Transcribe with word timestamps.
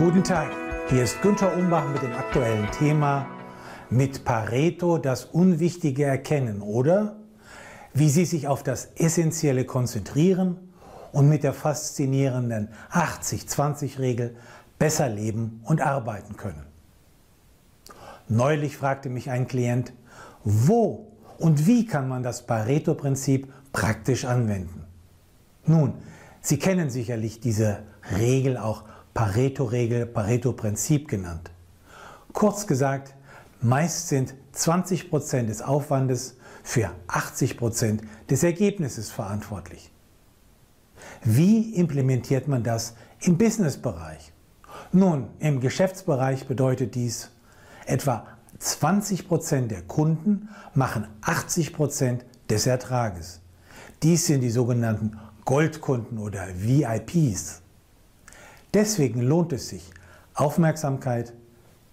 Guten 0.00 0.24
Tag, 0.24 0.50
hier 0.88 1.02
ist 1.02 1.20
Günther 1.20 1.54
Umbach 1.58 1.86
mit 1.92 2.00
dem 2.00 2.14
aktuellen 2.14 2.70
Thema 2.70 3.26
mit 3.90 4.24
Pareto 4.24 4.96
das 4.96 5.26
Unwichtige 5.26 6.04
erkennen 6.04 6.62
oder 6.62 7.16
wie 7.92 8.08
Sie 8.08 8.24
sich 8.24 8.48
auf 8.48 8.62
das 8.62 8.86
Essentielle 8.96 9.66
konzentrieren 9.66 10.56
und 11.12 11.28
mit 11.28 11.42
der 11.42 11.52
faszinierenden 11.52 12.70
80-20-Regel 12.92 14.36
besser 14.78 15.10
leben 15.10 15.60
und 15.64 15.82
arbeiten 15.82 16.38
können. 16.38 16.64
Neulich 18.26 18.78
fragte 18.78 19.10
mich 19.10 19.28
ein 19.28 19.48
Klient, 19.48 19.92
wo 20.44 21.08
und 21.36 21.66
wie 21.66 21.84
kann 21.84 22.08
man 22.08 22.22
das 22.22 22.46
Pareto-Prinzip 22.46 23.52
praktisch 23.70 24.24
anwenden? 24.24 24.86
Nun, 25.66 25.92
Sie 26.40 26.58
kennen 26.58 26.88
sicherlich 26.88 27.40
diese 27.40 27.80
Regel 28.16 28.56
auch 28.56 28.84
Pareto-Regel, 29.14 30.06
Pareto-Prinzip 30.06 31.08
genannt. 31.08 31.50
Kurz 32.32 32.66
gesagt, 32.66 33.14
meist 33.60 34.08
sind 34.08 34.34
20% 34.54 35.46
des 35.46 35.62
Aufwandes 35.62 36.36
für 36.62 36.90
80% 37.08 38.00
des 38.28 38.42
Ergebnisses 38.42 39.10
verantwortlich. 39.10 39.90
Wie 41.22 41.74
implementiert 41.74 42.48
man 42.48 42.62
das 42.62 42.94
im 43.20 43.36
Businessbereich? 43.36 44.32
Nun, 44.92 45.28
im 45.38 45.60
Geschäftsbereich 45.60 46.46
bedeutet 46.46 46.94
dies, 46.94 47.30
etwa 47.86 48.26
20% 48.60 49.68
der 49.68 49.82
Kunden 49.82 50.48
machen 50.74 51.06
80% 51.22 52.20
des 52.48 52.66
Ertrages. 52.66 53.40
Dies 54.02 54.26
sind 54.26 54.40
die 54.40 54.50
sogenannten 54.50 55.18
Goldkunden 55.44 56.18
oder 56.18 56.46
VIPs. 56.54 57.62
Deswegen 58.72 59.22
lohnt 59.22 59.52
es 59.52 59.68
sich, 59.68 59.90
Aufmerksamkeit, 60.34 61.32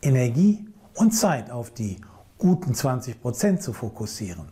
Energie 0.02 0.68
und 0.94 1.12
Zeit 1.12 1.50
auf 1.50 1.72
die 1.72 2.00
guten 2.38 2.74
20% 2.74 3.60
zu 3.60 3.74
fokussieren. 3.74 4.50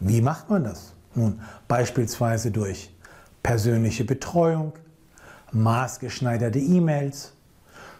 Wie 0.00 0.20
macht 0.20 0.48
man 0.48 0.64
das? 0.64 0.94
Nun, 1.14 1.40
beispielsweise 1.68 2.50
durch 2.50 2.94
persönliche 3.42 4.04
Betreuung, 4.04 4.72
maßgeschneiderte 5.52 6.58
E-Mails, 6.58 7.32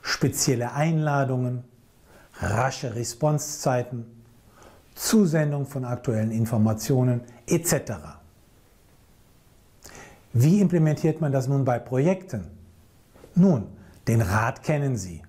spezielle 0.01 0.73
Einladungen, 0.73 1.65
rasche 2.41 2.95
Responsezeiten, 2.95 4.07
Zusendung 4.95 5.67
von 5.67 5.85
aktuellen 5.85 6.31
Informationen 6.31 7.23
etc. 7.47 7.93
Wie 10.33 10.61
implementiert 10.61 11.21
man 11.21 11.33
das 11.33 11.49
nun 11.49 11.65
bei 11.65 11.79
Projekten? 11.79 12.62
Nun, 13.35 13.67
den 14.09 14.21
Rat 14.21 14.63
kennen 14.63 14.97
Sie. 14.97 15.23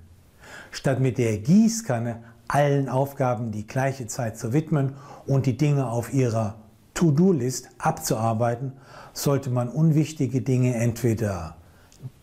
Statt 0.72 1.00
mit 1.00 1.18
der 1.18 1.38
Gießkanne 1.38 2.24
allen 2.48 2.90
Aufgaben 2.90 3.52
die 3.52 3.66
gleiche 3.66 4.08
Zeit 4.08 4.38
zu 4.38 4.54
widmen 4.54 4.96
und 5.26 5.46
die 5.46 5.58
Dinge 5.58 5.88
auf 5.88 6.14
Ihrer 6.14 6.56
To-Do-List 6.94 7.70
abzuarbeiten, 7.78 8.74
sollte 9.14 9.50
man 9.50 9.70
unwichtige 9.70 10.42
Dinge 10.42 10.76
entweder 10.76 11.56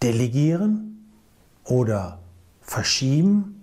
delegieren 0.03 1.11
oder 1.65 2.19
verschieben 2.61 3.63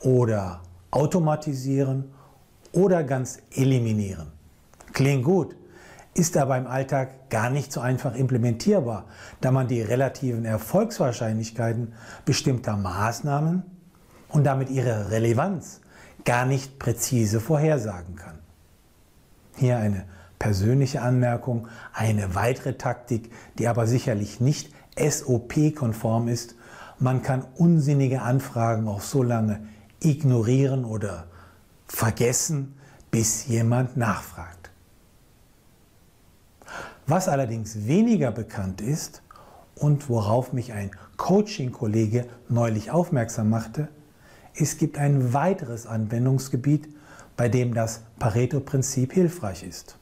oder 0.00 0.62
automatisieren 0.90 2.04
oder 2.72 3.04
ganz 3.04 3.38
eliminieren. 3.52 4.28
Klingt 4.92 5.24
gut 5.24 5.56
ist 6.14 6.36
aber 6.36 6.56
im 6.56 6.66
Alltag 6.66 7.28
gar 7.28 7.50
nicht 7.50 7.72
so 7.72 7.80
einfach 7.80 8.14
implementierbar, 8.14 9.06
da 9.40 9.50
man 9.50 9.66
die 9.66 9.82
relativen 9.82 10.44
Erfolgswahrscheinlichkeiten 10.44 11.92
bestimmter 12.24 12.76
Maßnahmen 12.76 13.64
und 14.28 14.44
damit 14.44 14.70
ihre 14.70 15.10
Relevanz 15.10 15.80
gar 16.24 16.46
nicht 16.46 16.78
präzise 16.78 17.40
vorhersagen 17.40 18.16
kann. 18.16 18.38
Hier 19.56 19.78
eine 19.78 20.04
persönliche 20.38 21.02
Anmerkung, 21.02 21.68
eine 21.92 22.34
weitere 22.34 22.74
Taktik, 22.74 23.30
die 23.58 23.68
aber 23.68 23.86
sicherlich 23.86 24.40
nicht 24.40 24.72
SOP-konform 24.96 26.28
ist. 26.28 26.54
Man 26.98 27.22
kann 27.22 27.44
unsinnige 27.56 28.22
Anfragen 28.22 28.88
auch 28.88 29.00
so 29.00 29.22
lange 29.22 29.60
ignorieren 30.00 30.84
oder 30.84 31.26
vergessen, 31.86 32.76
bis 33.10 33.46
jemand 33.46 33.96
nachfragt. 33.96 34.63
Was 37.06 37.28
allerdings 37.28 37.86
weniger 37.86 38.32
bekannt 38.32 38.80
ist 38.80 39.22
und 39.74 40.08
worauf 40.08 40.52
mich 40.52 40.72
ein 40.72 40.90
Coaching-Kollege 41.16 42.26
neulich 42.48 42.90
aufmerksam 42.90 43.50
machte, 43.50 43.88
es 44.54 44.78
gibt 44.78 44.98
ein 44.98 45.32
weiteres 45.32 45.86
Anwendungsgebiet, 45.86 46.88
bei 47.36 47.48
dem 47.48 47.74
das 47.74 48.02
Pareto-Prinzip 48.18 49.12
hilfreich 49.12 49.64
ist. 49.64 49.98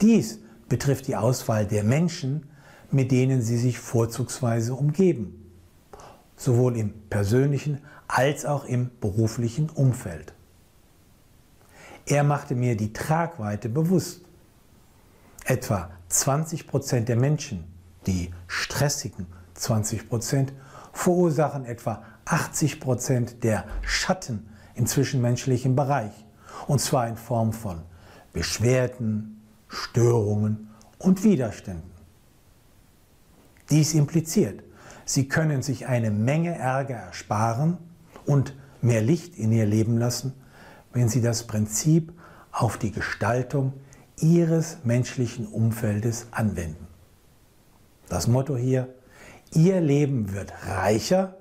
Dies 0.00 0.40
betrifft 0.68 1.06
die 1.06 1.16
Auswahl 1.16 1.66
der 1.66 1.84
Menschen, 1.84 2.50
mit 2.90 3.10
denen 3.10 3.42
Sie 3.42 3.56
sich 3.56 3.78
vorzugsweise 3.78 4.74
umgeben, 4.74 5.52
sowohl 6.36 6.76
im 6.76 6.92
persönlichen 7.08 7.78
als 8.08 8.44
auch 8.44 8.64
im 8.64 8.90
beruflichen 9.00 9.70
Umfeld. 9.70 10.34
Er 12.04 12.24
machte 12.24 12.54
mir 12.54 12.76
die 12.76 12.92
Tragweite 12.92 13.68
bewusst. 13.68 14.25
Etwa 15.48 15.90
20 16.08 16.66
Prozent 16.66 17.08
der 17.08 17.14
Menschen, 17.14 17.64
die 18.04 18.32
stressigen 18.48 19.26
20 19.54 20.08
Prozent, 20.08 20.52
verursachen 20.92 21.64
etwa 21.64 22.02
80 22.24 22.80
Prozent 22.80 23.44
der 23.44 23.64
Schatten 23.82 24.48
im 24.74 24.86
zwischenmenschlichen 24.86 25.76
Bereich. 25.76 26.10
Und 26.66 26.80
zwar 26.80 27.06
in 27.06 27.16
Form 27.16 27.52
von 27.52 27.82
Beschwerden, 28.32 29.40
Störungen 29.68 30.68
und 30.98 31.22
Widerständen. 31.22 31.92
Dies 33.70 33.94
impliziert, 33.94 34.64
Sie 35.04 35.28
können 35.28 35.62
sich 35.62 35.86
eine 35.86 36.10
Menge 36.10 36.58
Ärger 36.58 36.96
ersparen 36.96 37.78
und 38.24 38.56
mehr 38.82 39.00
Licht 39.00 39.36
in 39.36 39.52
Ihr 39.52 39.66
Leben 39.66 39.96
lassen, 39.96 40.34
wenn 40.92 41.08
Sie 41.08 41.20
das 41.20 41.46
Prinzip 41.46 42.12
auf 42.50 42.78
die 42.78 42.90
Gestaltung 42.90 43.74
ihres 44.20 44.78
menschlichen 44.84 45.46
Umfeldes 45.46 46.26
anwenden. 46.30 46.86
Das 48.08 48.26
Motto 48.26 48.56
hier, 48.56 48.88
Ihr 49.52 49.80
Leben 49.80 50.32
wird 50.32 50.52
reicher, 50.66 51.36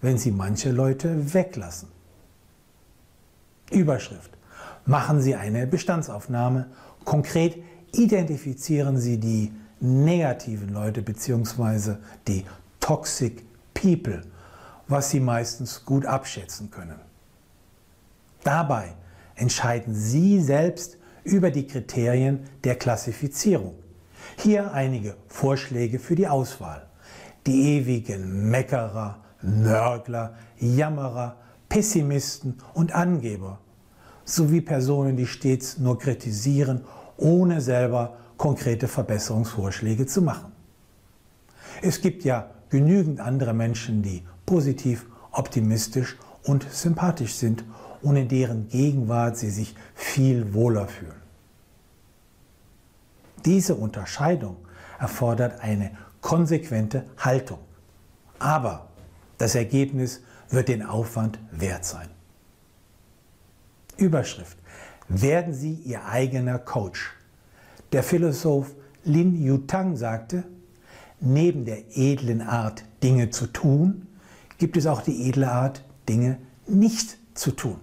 wenn 0.00 0.18
Sie 0.18 0.32
manche 0.32 0.70
Leute 0.70 1.34
weglassen. 1.34 1.88
Überschrift. 3.70 4.30
Machen 4.84 5.20
Sie 5.20 5.34
eine 5.34 5.66
Bestandsaufnahme. 5.66 6.68
Konkret 7.04 7.62
identifizieren 7.92 8.98
Sie 8.98 9.18
die 9.18 9.52
negativen 9.80 10.68
Leute 10.72 11.02
bzw. 11.02 11.96
die 12.28 12.44
Toxic 12.80 13.44
People, 13.74 14.22
was 14.88 15.10
Sie 15.10 15.20
meistens 15.20 15.84
gut 15.84 16.04
abschätzen 16.04 16.70
können. 16.70 17.00
Dabei 18.44 18.94
entscheiden 19.36 19.94
Sie 19.94 20.40
selbst, 20.40 20.98
über 21.24 21.50
die 21.50 21.66
Kriterien 21.66 22.40
der 22.64 22.76
Klassifizierung. 22.76 23.74
Hier 24.36 24.72
einige 24.72 25.16
Vorschläge 25.28 25.98
für 25.98 26.14
die 26.14 26.28
Auswahl. 26.28 26.86
Die 27.46 27.76
ewigen 27.76 28.50
Meckerer, 28.50 29.18
Nörgler, 29.42 30.34
Jammerer, 30.58 31.36
Pessimisten 31.68 32.58
und 32.74 32.94
Angeber 32.94 33.58
sowie 34.24 34.60
Personen, 34.60 35.16
die 35.16 35.26
stets 35.26 35.78
nur 35.78 35.98
kritisieren, 35.98 36.82
ohne 37.16 37.60
selber 37.60 38.16
konkrete 38.36 38.88
Verbesserungsvorschläge 38.88 40.06
zu 40.06 40.22
machen. 40.22 40.52
Es 41.80 42.00
gibt 42.00 42.24
ja 42.24 42.50
genügend 42.68 43.20
andere 43.20 43.52
Menschen, 43.52 44.02
die 44.02 44.22
positiv, 44.46 45.06
optimistisch 45.32 46.16
und 46.44 46.66
sympathisch 46.70 47.34
sind 47.34 47.64
und 48.02 48.16
in 48.16 48.28
deren 48.28 48.68
Gegenwart 48.68 49.36
sie 49.36 49.50
sich 49.50 49.74
viel 49.94 50.54
wohler 50.54 50.88
fühlen. 50.88 51.22
Diese 53.44 53.74
Unterscheidung 53.74 54.56
erfordert 54.98 55.60
eine 55.60 55.90
konsequente 56.20 57.04
Haltung. 57.18 57.58
Aber 58.38 58.88
das 59.38 59.54
Ergebnis 59.54 60.22
wird 60.48 60.68
den 60.68 60.82
Aufwand 60.84 61.38
wert 61.50 61.84
sein. 61.84 62.08
Überschrift. 63.96 64.58
Werden 65.08 65.52
Sie 65.52 65.74
Ihr 65.74 66.06
eigener 66.06 66.58
Coach. 66.58 67.12
Der 67.92 68.02
Philosoph 68.02 68.74
Lin 69.04 69.42
Yutang 69.42 69.96
sagte, 69.96 70.44
neben 71.20 71.64
der 71.64 71.96
edlen 71.96 72.40
Art, 72.40 72.84
Dinge 73.02 73.30
zu 73.30 73.46
tun, 73.48 74.06
gibt 74.58 74.76
es 74.76 74.86
auch 74.86 75.02
die 75.02 75.28
edle 75.28 75.50
Art, 75.50 75.84
Dinge 76.08 76.38
nicht 76.66 77.16
zu 77.34 77.50
tun. 77.50 77.80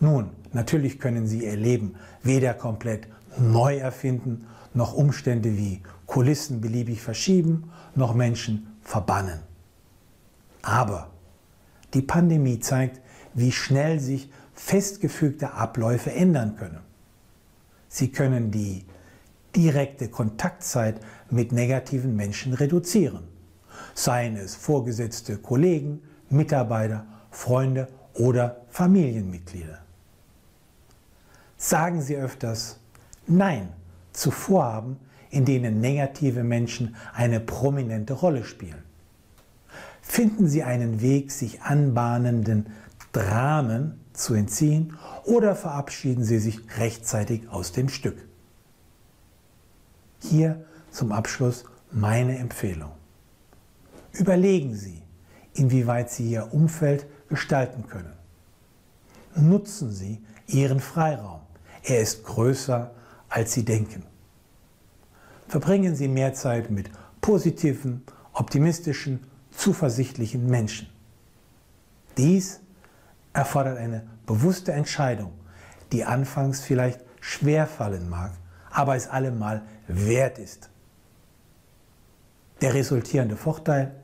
Nun, 0.00 0.30
natürlich 0.52 0.98
können 0.98 1.26
Sie 1.26 1.44
Ihr 1.44 1.56
Leben 1.56 1.94
weder 2.22 2.54
komplett 2.54 3.08
neu 3.38 3.76
erfinden, 3.76 4.46
noch 4.74 4.94
Umstände 4.94 5.56
wie 5.56 5.82
Kulissen 6.06 6.60
beliebig 6.60 7.00
verschieben, 7.00 7.70
noch 7.94 8.14
Menschen 8.14 8.66
verbannen. 8.82 9.40
Aber 10.62 11.10
die 11.94 12.02
Pandemie 12.02 12.60
zeigt, 12.60 13.00
wie 13.34 13.52
schnell 13.52 14.00
sich 14.00 14.30
festgefügte 14.54 15.54
Abläufe 15.54 16.12
ändern 16.12 16.56
können. 16.56 16.80
Sie 17.88 18.10
können 18.10 18.50
die 18.50 18.84
direkte 19.54 20.08
Kontaktzeit 20.08 21.00
mit 21.30 21.52
negativen 21.52 22.16
Menschen 22.16 22.54
reduzieren, 22.54 23.24
seien 23.94 24.36
es 24.36 24.56
vorgesetzte 24.56 25.38
Kollegen, 25.38 26.02
Mitarbeiter, 26.28 27.06
Freunde 27.30 27.88
oder 28.14 28.62
Familienmitglieder. 28.70 29.78
Sagen 31.56 32.02
Sie 32.02 32.16
öfters 32.16 32.78
Nein 33.26 33.68
zu 34.12 34.30
Vorhaben, 34.30 34.98
in 35.30 35.44
denen 35.44 35.80
negative 35.80 36.44
Menschen 36.44 36.94
eine 37.12 37.40
prominente 37.40 38.12
Rolle 38.12 38.44
spielen. 38.44 38.82
Finden 40.00 40.46
Sie 40.46 40.62
einen 40.62 41.00
Weg, 41.00 41.32
sich 41.32 41.62
anbahnenden 41.62 42.66
Dramen 43.12 43.98
zu 44.12 44.34
entziehen 44.34 44.96
oder 45.24 45.56
verabschieden 45.56 46.24
Sie 46.24 46.38
sich 46.38 46.60
rechtzeitig 46.78 47.48
aus 47.48 47.72
dem 47.72 47.88
Stück. 47.88 48.16
Hier 50.20 50.64
zum 50.90 51.10
Abschluss 51.10 51.64
meine 51.90 52.38
Empfehlung. 52.38 52.92
Überlegen 54.12 54.74
Sie, 54.74 55.02
inwieweit 55.54 56.10
Sie 56.10 56.30
Ihr 56.30 56.52
Umfeld 56.52 57.06
gestalten 57.28 57.86
können. 57.86 58.12
Nutzen 59.34 59.90
Sie 59.90 60.22
Ihren 60.46 60.80
Freiraum. 60.80 61.40
Er 61.82 62.00
ist 62.00 62.24
größer, 62.24 62.90
als 63.28 63.52
Sie 63.52 63.64
denken. 63.64 64.04
Verbringen 65.48 65.96
Sie 65.96 66.08
mehr 66.08 66.34
Zeit 66.34 66.70
mit 66.70 66.90
positiven, 67.20 68.02
optimistischen, 68.32 69.20
zuversichtlichen 69.50 70.46
Menschen. 70.46 70.88
Dies 72.16 72.60
erfordert 73.32 73.78
eine 73.78 74.06
bewusste 74.26 74.72
Entscheidung, 74.72 75.32
die 75.92 76.04
anfangs 76.04 76.60
vielleicht 76.60 77.00
schwer 77.20 77.66
fallen 77.66 78.08
mag, 78.08 78.32
aber 78.70 78.96
es 78.96 79.08
allemal 79.08 79.62
wert 79.86 80.38
ist. 80.38 80.70
Der 82.60 82.74
resultierende 82.74 83.36
Vorteil, 83.36 83.94